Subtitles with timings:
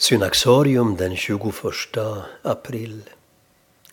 [0.00, 1.52] Synaxarium den 21
[2.42, 3.02] april.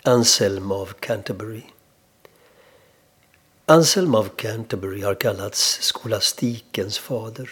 [0.03, 1.63] Anselm av Canterbury.
[3.65, 7.49] Anselm av Canterbury har kallats skolastikens fader.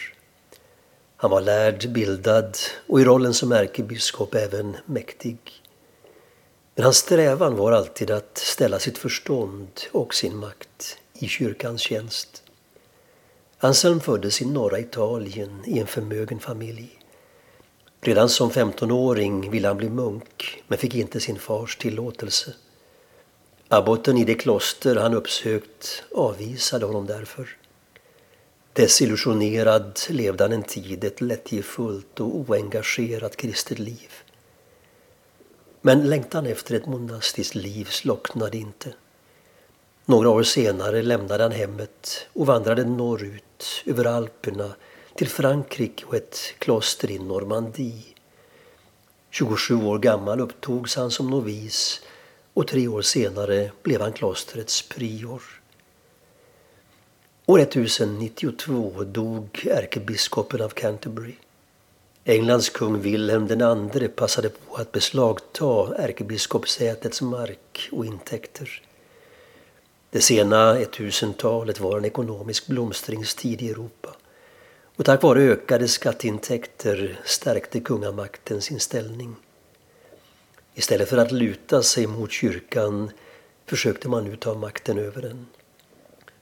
[1.16, 5.38] Han var lärd, bildad och i rollen som ärkebiskop även mäktig.
[6.76, 12.44] Men hans strävan var alltid att ställa sitt förstånd och sin makt i kyrkans tjänst.
[13.58, 17.00] Anselm föddes i norra Italien i en förmögen familj.
[18.06, 22.54] Redan som 15-åring ville han bli munk men fick inte sin fars tillåtelse.
[23.68, 27.58] Abboten i det kloster han uppsökt avvisade honom därför.
[28.74, 34.12] Desillusionerad levde han en tid ett lättjefullt och oengagerat kristet liv.
[35.82, 38.94] Men längtan efter ett monastiskt liv slocknade inte.
[40.06, 44.76] Några år senare lämnade han hemmet och vandrade norrut över Alperna
[45.16, 48.04] till Frankrike och ett kloster i Normandie.
[49.30, 52.02] 27 år gammal upptogs han som novis
[52.54, 55.42] och tre år senare blev han klostrets prior.
[57.46, 61.36] År 1092 dog ärkebiskopen av Canterbury.
[62.26, 63.48] Englands kung Wilhelm
[63.96, 68.82] II passade på att beslagta ärkebiskopssätets mark och intäkter.
[70.10, 74.03] Det sena 1000-talet var en ekonomisk blomstringstid i Europa.
[74.96, 79.36] Och tack vare ökade skatteintäkter stärkte kungamakten sin ställning.
[80.74, 83.12] Istället för att luta sig mot kyrkan
[83.66, 85.48] försökte man nu ta makten över den.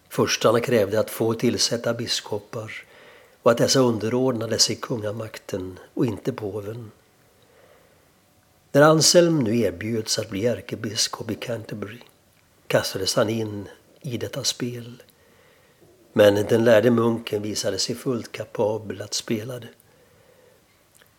[0.09, 2.71] Förstarna krävde att få tillsätta biskopar
[3.41, 6.91] och att dessa underordnade sig kungamakten och inte påven.
[8.71, 12.01] När Anselm nu erbjöds att bli ärkebiskop i Canterbury
[12.67, 13.67] kastades han in
[14.01, 15.03] i detta spel.
[16.13, 19.67] Men den lärde munken visade sig fullt kapabel att spela det.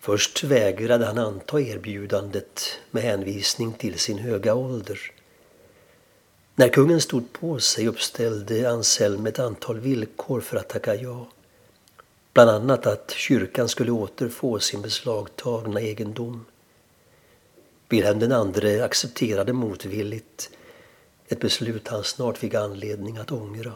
[0.01, 5.01] Först vägrade han anta erbjudandet med hänvisning till sin höga ålder.
[6.55, 11.27] När kungen stod på sig uppställde Anselm ett antal villkor för att tacka ja.
[12.33, 16.45] Bland annat att kyrkan skulle återfå sin beslagtagna egendom.
[17.89, 20.51] Wilhelm II accepterade motvilligt
[21.29, 23.73] ett beslut han snart fick anledning att ångra.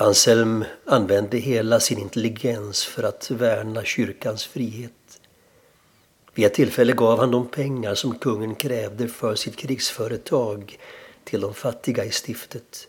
[0.00, 5.20] Anselm använde hela sin intelligens för att värna kyrkans frihet.
[6.34, 10.78] Vid ett tillfälle gav han de pengar som kungen krävde för sitt krigsföretag
[11.24, 12.88] till de fattiga i stiftet.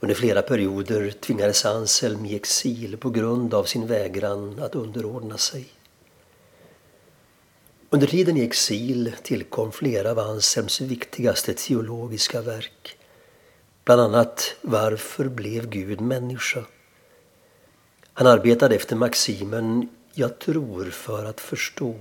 [0.00, 5.66] Under flera perioder tvingades Anselm i exil på grund av sin vägran att underordna sig.
[7.90, 12.98] Under tiden i exil tillkom flera av Anselms viktigaste teologiska verk.
[13.86, 16.64] Bland annat Varför blev Gud människa?
[18.12, 21.94] Han arbetade efter maximen Jag tror för att förstå.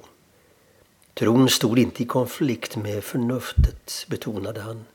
[1.14, 4.86] Tron stod inte i konflikt med förnuftet, betonade han.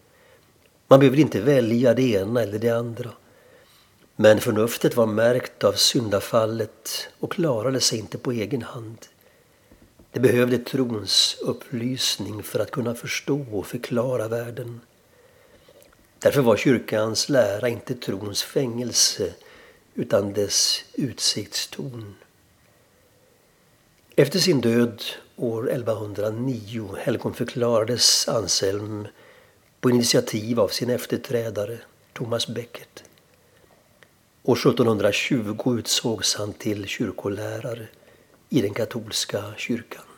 [0.89, 3.11] Man behöver inte välja det ena eller det andra.
[4.17, 8.99] Men förnuftet var märkt av syndafallet och klarade sig inte på egen hand.
[10.13, 14.81] Det behövde trons upplysning för att kunna förstå och förklara världen.
[16.23, 19.35] Därför var kyrkans lära inte trons fängelse
[19.95, 22.15] utan dess utsiktstorn.
[24.17, 25.03] Efter sin död
[25.37, 29.09] år 1109 helgonförklarades Anselm
[29.81, 31.79] på initiativ av sin efterträdare
[32.13, 33.05] Thomas Becket.
[34.43, 37.89] År 1720 utsågs han till kyrkolärare
[38.49, 40.10] i den katolska kyrkan.